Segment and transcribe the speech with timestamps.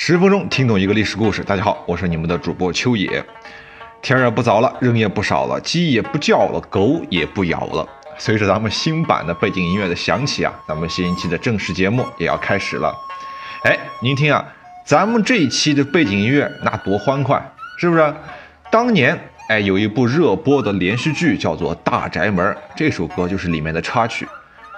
[0.00, 1.42] 十分钟听懂一个历史故事。
[1.42, 3.22] 大家好，我是你们的主播秋野。
[4.00, 7.84] 天也不早了，人也不少了，鸡也不叫了，狗也不咬了。
[8.16, 12.94] 随着咱们新版的背景音乐的响起啊，咱们新一期的正式节目也要开始了。
[13.64, 14.46] 哎，您听啊，
[14.86, 17.44] 咱们这一期的背景音乐那多欢快，
[17.76, 18.14] 是不是？
[18.70, 19.18] 当年
[19.48, 24.28] 哎，有一部热播的连续剧叫做《大宅门》，这首歌就是里面的插曲。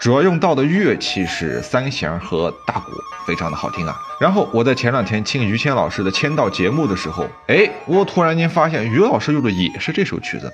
[0.00, 2.90] 主要用到的乐器是三弦和大鼓，
[3.26, 3.94] 非常的好听啊。
[4.18, 10.50] 然后我在前两天听于谦老师的签到节目的时候，哎，我突然间发现于老师用的也是这首曲子，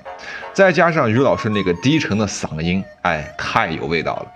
[0.51, 4.27] 再加上于老师那个低沉的嗓音，哎，太有味道了。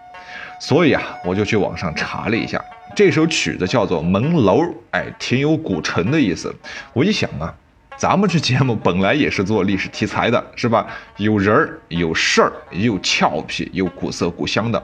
[0.62, 2.64] 所以啊，我就去网上查了一下，
[2.96, 6.56] 这首曲子叫做《门楼》，哎，挺有古城的意思。
[6.94, 7.54] 我一想啊。
[8.02, 10.88] 咱们这节目本来也是做历史题材的，是吧？
[11.18, 14.84] 有人儿，有事儿，又俏皮，又古色古香的，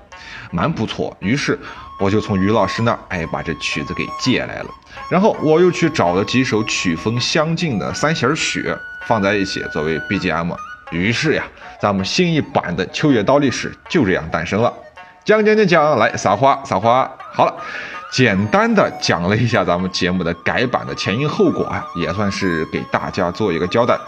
[0.52, 1.18] 蛮不错。
[1.20, 1.58] 于是
[2.00, 4.70] 我就从于老师那儿，哎，把这曲子给借来了。
[5.10, 8.72] 然后我又去找了几首曲风相近的三弦曲，
[9.08, 10.56] 放在一起作为 BGM。
[10.92, 11.44] 于是呀，
[11.82, 14.72] 咱们新一版的《秋月刀历史》就这样诞生了。
[15.28, 17.54] 讲讲讲讲，来撒花撒花，好了。
[18.14, 24.00] 简单的讲了一下咱们节目的改版的前因后果啊，也算是给大家做一个交代。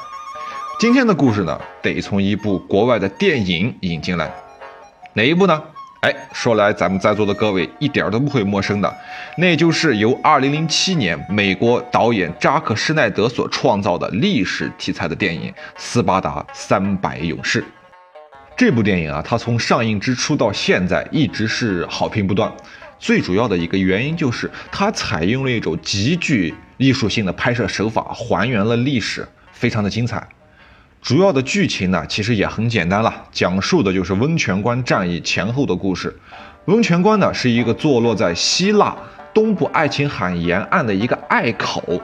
[0.80, 4.32] 今天的故事呢，得从一部国外的电影引进来，
[5.12, 5.62] 哪一部呢？
[6.00, 8.96] 哎，说来咱们在座的各位一点都不会陌生的，
[9.36, 17.62] 那就是由2007年美国导演扎克施奈德所创造的历史题材的电影《斯巴达三百勇士》。
[18.60, 22.52] 这部电影啊，它从上映之初到现在一直是好评不断。
[23.00, 30.28] 最主要的一个原因就是它采用了一种极具艺术性的拍摄手法，还原了历史，非常的精彩。
[31.02, 36.14] 主要的剧情呢，其实也很简单了，讲述的就是温泉关战役前后的故事。
[36.66, 38.94] 温泉关呢，是一个坐落在希腊
[39.34, 42.02] 东部爱琴海沿岸的一个隘口。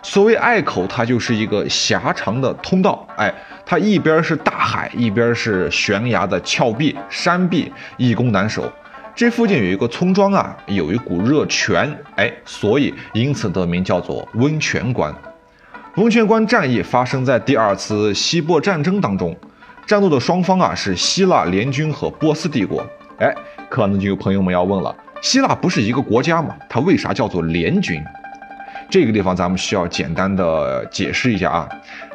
[0.00, 3.34] 所谓隘口，它就是一个狭长的通道，哎，
[3.70, 8.72] 它一边是大海，一边是悬崖的峭壁、山壁，易攻难守。
[9.14, 15.14] 这附近有一个村庄啊，有一股热泉，哎，所以因此得名叫做温泉关。
[15.96, 19.36] 温泉关战役发生在第二次希波战争当中，
[19.84, 22.82] 战斗的双方啊是希腊联军和波斯帝国。
[23.18, 23.34] 哎，
[23.68, 26.56] 可能就有朋友们要问了，希腊不是一个国家吗？
[26.70, 28.02] 它为啥叫做联军？
[28.88, 31.68] 这个地方咱们需要简单的解释一下啊。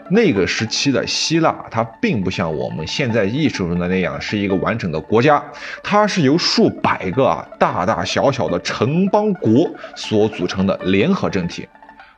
[0.09, 5.43] 那个时期的希腊，它并不像我们现在艺术中的那样是一个完整的国家，
[5.81, 11.67] 它是由数百个啊大大小小的城邦国所组成的联合政体。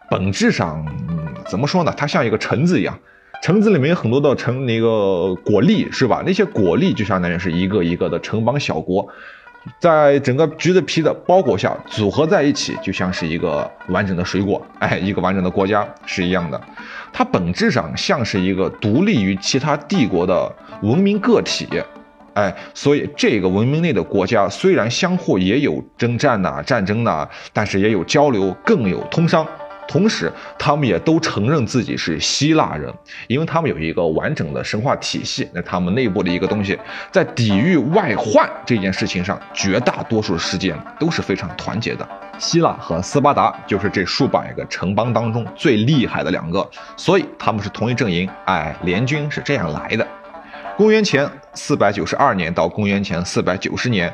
[0.10, 0.86] 本质上，
[1.48, 1.94] 怎么说呢？
[1.96, 2.98] 它像一个橙子一样，
[3.42, 6.24] 橙子里面有很多的橙那个果粒，是吧？
[6.26, 9.08] 那些果粒就相当于是一个一个的城邦小国。
[9.80, 16.62] 在整个橘子皮的包裹下组合在一起，就像是一个完整的水果，哎，一个完整的国家是一样的。
[17.12, 21.68] 它本质上像是一个独立于其他帝国的文明个体，
[22.34, 29.46] 哎，所以这个文明内的国家虽然相互也有征战呐、战争呐，但是也有交流，更有通商。
[29.88, 32.94] 同时，他们也都承认自己是希腊人，
[33.28, 35.48] 因为他们有一个完整的神话体系。
[35.54, 36.78] 那他们内部的一个东西，
[37.12, 42.08] 在抵御外患这件事情上，绝大多数时间都是非常团结的。
[42.38, 46.68] 希腊和斯巴达就是这数百个城邦当中最厉害的两个，
[46.98, 48.30] 所以他们是同一阵营。
[48.46, 50.06] 哎，联军是这样来的。
[50.76, 54.14] 公元前四百九十二年到公元前四百九十年，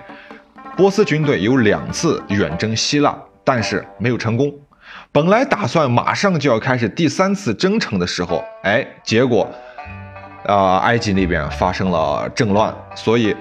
[0.77, 4.53] 波斯军队有两次远征希腊，但是没有成功。
[5.13, 9.45] 本来打算马上就要开始第三次征程的时候，哎，结果，
[10.45, 13.35] 啊，埃及那边发生了政乱，所以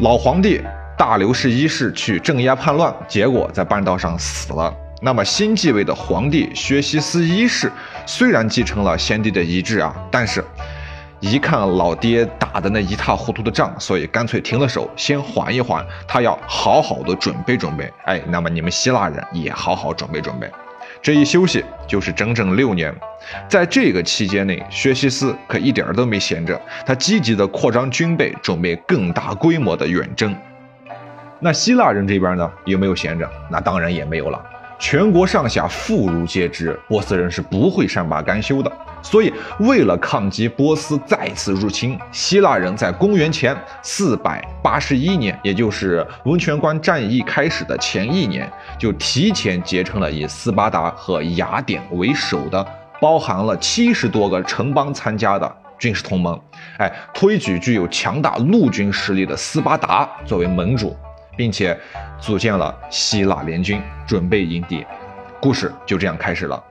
[0.00, 0.60] 老皇帝
[0.94, 4.70] 大流士一世去镇压叛乱，结果在半道上死了。
[5.00, 7.72] 那么新继位的皇帝薛西斯一世
[8.04, 10.44] 虽然继承了先帝的遗志啊，但是，
[11.20, 17.90] 一看老爹打的那一塌糊涂的仗，所以干脆停了手，先缓一缓，他要好好的准备准备。
[18.04, 20.46] 哎，那么你们希腊人也好好准备准备。
[21.06, 22.92] 这一休息就是整整六年，
[23.48, 30.34] 在这个期间内，薛西斯可一点都没闲着，他积极的扩张军备，准备更大规模的远征。
[31.38, 33.30] 那希腊人这边呢，有没有闲着？
[33.48, 34.44] 那当然也没有了。
[34.80, 38.72] 全国上下妇孺皆知，波斯人是不会善罢甘休的。
[39.02, 52.66] 所以，为了抗击波斯再次入侵，希腊人在公元前四百八十一年，也就是温泉关战役开始的前一年，就提前结成了以斯巴达和雅典为首的，
[53.00, 56.40] 包含了七十多个城邦参加的军事同盟。
[56.78, 60.96] 哎，推举具有强大陆军实力的斯巴达作为盟主。
[61.38, 61.78] 并且
[62.18, 64.82] 组建了希腊联军，准备迎敌。
[65.38, 66.64] 故事就这样开始了。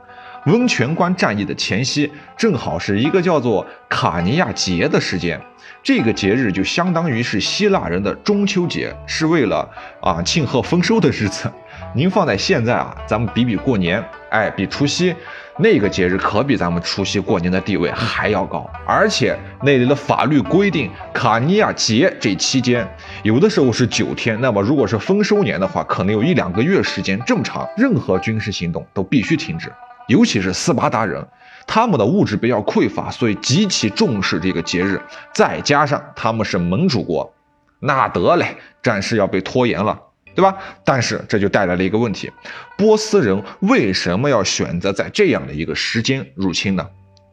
[0.45, 5.41] 温泉关战役的前夕，正好是一个叫做卡尼亚节的时间。
[5.81, 9.67] 这个节日就相当于是希腊人的中秋节，是为了
[10.01, 11.51] 啊庆贺丰收的日子。
[11.95, 15.15] 您放在现在啊，咱们比比过年，哎，比除夕
[15.57, 18.69] 那个节日可比咱们除夕过年的地位还要高。
[18.85, 22.87] 而且那里的法律规定，卡尼亚节这期间
[23.23, 29.71] 有的时候是九天，那么如果是丰收年的话，可能有一两个月时间这么长，任何军事行动都必须停止。
[30.07, 31.25] 尤其是斯巴达人，
[31.65, 35.01] 他们的物质比较匮乏，所以极其重视这个节日。
[35.33, 37.33] 再加上他们是盟主国，
[37.79, 39.99] 那得嘞，战事要被拖延了，
[40.35, 40.55] 对吧？
[40.83, 42.31] 但是这就带来了一个问题：
[42.77, 46.87] 波斯人为什么要选择在这样的一个时间入侵呢？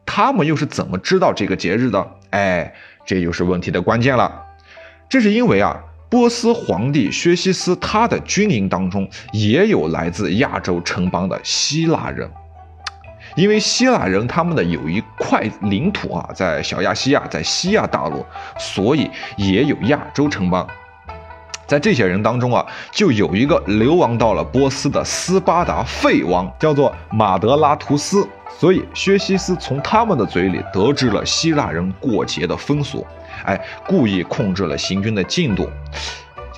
[0.05, 2.11] 他们又是怎么知道这个节日的？
[2.31, 2.73] 哎，
[3.05, 4.43] 这就是问题的关键了。
[5.07, 5.79] 这是因为啊，
[6.09, 12.29] 波斯皇帝薛西斯他的军营当中也有来自亚洲城邦的希腊人。
[13.35, 18.25] 因为希腊人他们的有一块领土啊，在小亚细亚，在西亚大陆，
[18.57, 20.67] 所以也有亚洲城邦。
[21.65, 28.27] 在这些人当中啊，就有一个流亡到了波斯的斯巴达废王，叫做马德拉图斯。
[28.59, 33.05] 所以薛西斯从他们的嘴里得知了希腊人过节的风俗，
[33.45, 35.67] 哎，故意控制了行军的进度。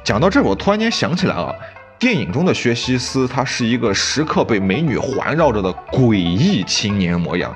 [0.04, 1.56] 讲到这儿，我突然间想起来了。
[1.98, 7.56] 电影中的薛西斯，他是一个时刻被美女环绕着的诡异青年模样，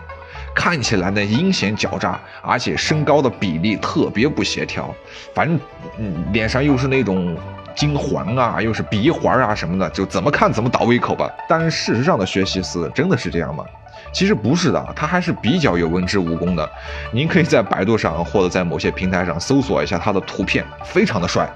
[0.56, 4.94] 看起来呢阴险狡诈，而且身高的比例特别不协调，
[5.34, 5.60] 反正
[5.98, 7.38] 嗯脸上又是那种
[7.76, 11.30] 金环啊，又是鼻环啊什么的，就怎么看怎么倒胃口吧。
[11.48, 13.66] 但是事实上的薛西斯真的是这样吗？
[14.14, 16.68] 其实不是的，他还是比较有文治武功的。
[17.12, 21.48] 您可以在百度上或者在某些平台上搜索一下他的图片，非常的帅。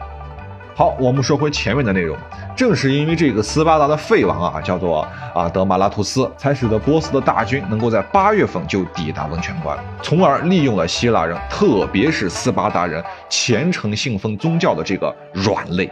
[0.75, 2.17] 好，我们说回前面的内容。
[2.55, 15.87] 正是因为这个斯巴达的废王啊，叫做啊德马拉图斯，才使得波斯的大军能够在八月份就抵达温泉关，从而利用了希腊人，特别是斯巴达人虔诚信奉宗教的这个软肋。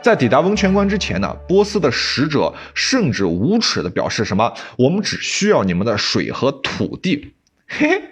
[0.00, 7.34] 在抵达温泉关之前呢，波斯的使者甚至无耻地表示什么：“我们只需要你们的水和土地。”
[7.68, 8.02] 嘿嘿，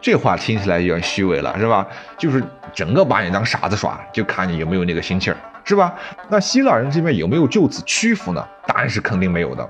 [0.00, 1.86] 这话听起来有点虚伪了，是吧？
[2.18, 2.42] 就是
[2.74, 5.36] 整个把你当傻子耍，就看你有没有那个心气儿。
[5.64, 5.94] 是吧？
[6.28, 8.44] 那希腊人这边有没有就此屈服呢？
[8.66, 9.68] 答案是肯定没有的。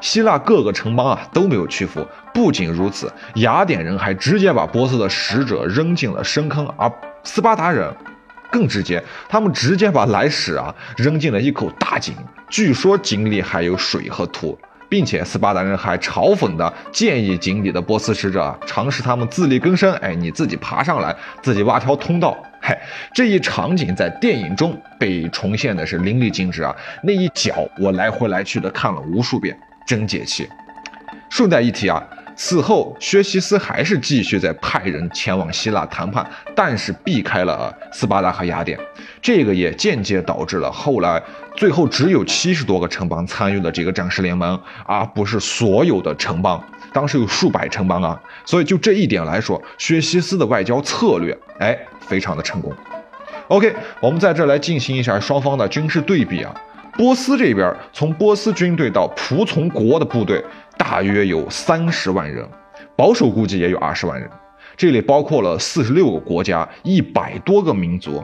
[0.00, 2.06] 希腊各个城邦啊都没有屈服。
[2.32, 6.90] 不仅如此，雅典人还直接把波斯的使者扔进了深坑，而
[7.22, 7.94] 斯巴达人
[8.50, 12.14] 更直接，他们直接把来使啊扔进了一口大井。
[12.48, 14.58] 据说井里还有水和土。
[14.90, 22.36] 并且斯巴达人还嘲讽的建议井底的波斯使者尝试他们自力更生，哎，你自己爬上来，自己挖条通道。
[22.60, 22.76] 嘿，
[23.14, 26.76] 这一场景在电影中被重现的是淋漓尽致啊！
[27.02, 29.56] 那一脚我来回来去的看了无数遍，
[29.86, 30.46] 真解气。
[31.30, 32.02] 顺带一提啊。
[32.42, 36.26] 此后，薛西斯还是继续在派人前往希腊谈判，
[36.56, 38.80] 但是避开了斯巴达和雅典，
[39.20, 41.22] 这个也间接导致了后来
[41.54, 46.64] 最后只有七十多个城邦参与了这个战时联盟，而不是所有的城邦。
[46.94, 52.72] 当时有数百城邦啊，所以就这一点来说，薛西斯的外交策略，哎，非常的成功。
[53.48, 56.54] OK，我们在这来进行一下双方的军事对比啊。
[57.00, 60.44] 波斯这边，从波斯军队到仆从国的部队。
[60.76, 62.46] 大约有三十万人，
[62.94, 64.28] 保守估计也有二十万人。
[64.76, 68.22] 这里包括了四十六个国家，一百多个民族，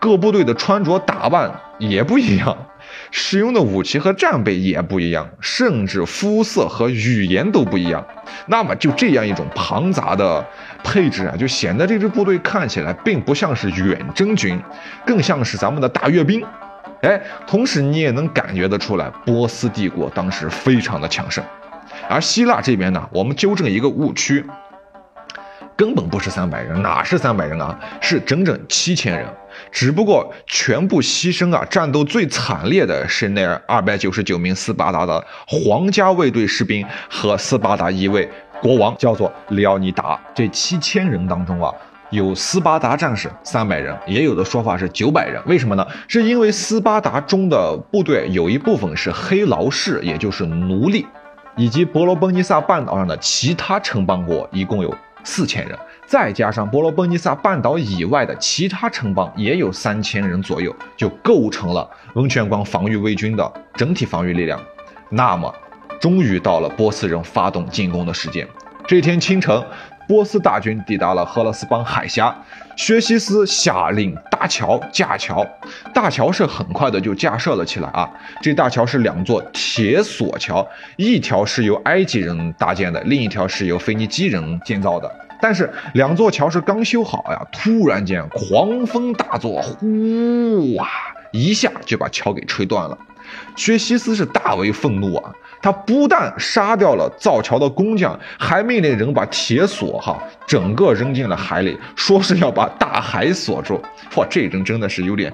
[0.00, 1.50] 各部队的穿着打扮
[1.80, 2.56] 也不一样，
[3.10, 8.04] 使用的武器和战备也不一样，甚至肤色和语言都不一样。
[8.46, 10.44] 那么就这样一种庞杂的
[10.84, 14.60] 配置啊，就显得这支部队看起来并不像是远征军，
[15.04, 16.40] 更像是咱们的大阅兵。
[17.02, 21.44] 哎，同时你也能感觉得出来，波斯帝国当时非常的强盛。
[22.08, 24.44] 而希腊这边呢，我们纠正一个误区，
[25.76, 27.76] 根本不是三百人，哪是三百人啊？
[28.00, 29.26] 是整整七千人，
[29.72, 38.28] 只不过全部牺牲啊，战斗最惨烈的是那二百九十九名斯巴达的皇家卫队士兵和斯巴达一位
[38.60, 40.18] 国王，叫做里奥尼达。
[40.32, 41.74] 这七千人当中啊，
[42.12, 45.40] 有斯巴达战士三百人，也有的说法是九百人。
[45.46, 45.86] 为什么呢？
[46.06, 51.06] 是因为斯巴达中的部队有一部分是黑劳士，也就是奴隶。
[51.56, 64.60] 以及伯罗奔尼撒半岛上的其他城邦国一共有四千人，再加上伯罗奔尼撒半岛以外的其他城邦也有三千人左右，就构成了温泉关防御卫军的整体防御力量。
[65.08, 65.50] 那么，
[65.98, 68.46] 终于到了波斯人发动进攻的时间。
[68.86, 69.62] 这天清晨，
[70.12, 72.36] 波斯大军抵达了赫勒斯邦海峡，
[72.76, 75.42] 薛西斯下令搭桥架桥。
[75.94, 78.10] 大桥是很快的就架设了起来啊！
[78.42, 85.10] 这大桥是两座铁索桥，一条是由埃及人搭建的，另一条是由腓尼基人建造的。
[85.40, 90.86] 但是两座桥是刚修好呀，突然间狂风大作，呼啊，
[91.30, 92.98] 一下就把桥给吹断了。
[93.56, 95.32] 薛西斯是大为愤怒啊！
[95.60, 103.80] 他不但杀掉了造桥的工匠，还命令人把铁锁哈整个扔进了海里，说是要把大海锁住。
[104.16, 105.32] 哇，这人真的是有点，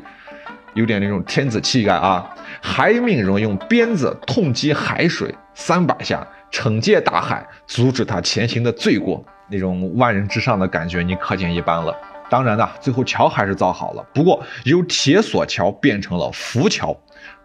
[0.74, 2.28] 有点那种天子气概啊！
[2.60, 9.24] 还命人用鞭子痛击海水三百下，惩戒大海，阻止他前行的罪过。
[9.50, 11.96] 那种万人之上的感觉，你可见一斑了。
[12.28, 16.94] 当然呢，最后桥还是造好了，不过由铁索桥变成了浮桥。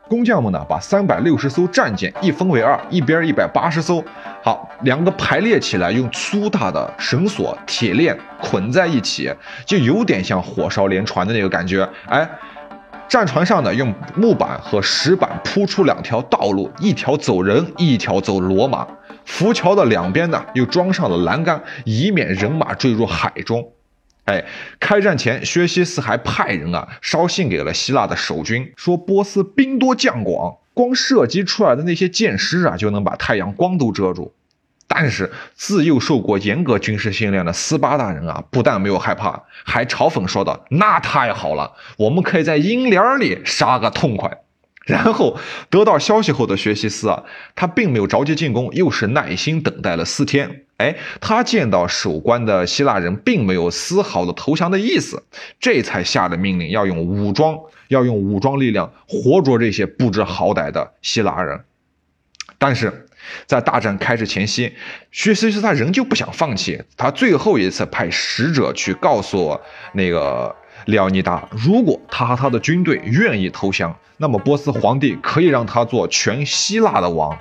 [0.09, 4.03] 工匠们呢，把三百六十艘战舰一分为二，一边一百八十艘，
[4.43, 9.33] 好，两个排列起来，用粗大的绳索、铁链捆在一起，
[9.65, 11.87] 就有点像火烧连船的那个感觉。
[12.07, 12.29] 哎，
[13.07, 18.85] 战船上呢，用木板和石板铺出两条道路，一条走人，一条走骡马。
[19.25, 23.65] 浮桥的两边呢，又装上了栏杆，以免人马坠入海中。
[24.25, 24.45] 哎，
[24.79, 34.33] 开战前，薛西斯还派人啊捎信给了希腊的守军，说波斯兵多将广，光射击出来的那些箭矢啊，就能把太阳光都遮住。
[34.87, 44.42] 但是自幼受过严格军事训练的斯巴达人啊，不但没有害怕，还嘲讽说道：“那太好了，我们可以在阴帘里杀个痛快。”
[44.85, 45.37] 然后
[45.69, 47.23] 得到消息后的薛西斯啊，
[47.55, 50.65] 他并没有着急进攻，又是耐心等待了四天。
[50.75, 55.23] 哎，他见到守关的希腊人并没有丝毫的投降的意思，
[55.59, 61.63] 这才下的命令要用武装，要用武装力量活捉这些不知好歹的希腊人。
[62.57, 63.07] 但是
[63.45, 64.73] 在大战开始前夕，
[65.11, 69.57] 薛西斯他仍旧不想放弃，他最后一次派使者去告诉
[69.93, 70.53] 那个。
[70.85, 77.37] 列奥尼达，如果他和他的军队愿意投降，那么波斯皇帝可以让他做全希腊的王。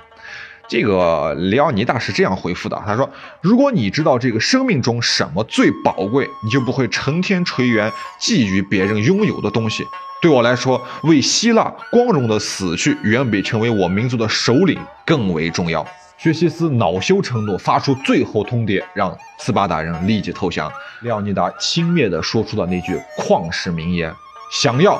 [0.67, 3.09] 这个列奥尼达是这样回复的：“他说，
[3.41, 9.85] 如果你知道这个生命中什么最宝贵，你就不会成天垂涎觊觎别人拥有的东西。
[10.21, 15.85] 对我来说，为希腊光荣的死去，远比成为我民族的首领更为重要。”
[16.23, 20.71] 薛西斯恼羞成怒，发出最后通牒，让斯巴达人立即投降。
[21.01, 24.15] 列奥尼达轻蔑地说出了那句旷世名言
[24.49, 24.97] ：“想要，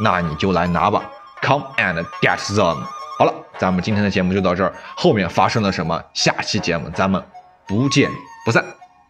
[0.00, 1.02] 那你就来拿吧
[1.40, 2.76] ，Come and get them。”
[3.18, 5.98] 好了，咱们今天的节目就到这儿，后面发生了什么？
[6.12, 7.24] 下期节目咱们
[7.66, 8.10] 不见
[8.44, 8.62] 不散，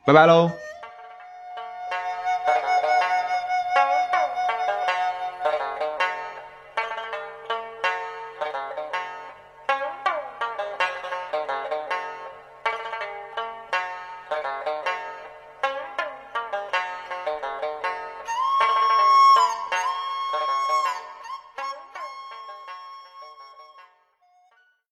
[0.07, 0.49] 拜拜喽。